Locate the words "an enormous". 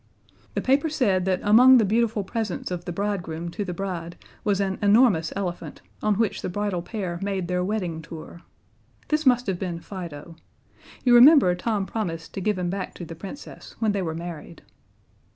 4.59-5.31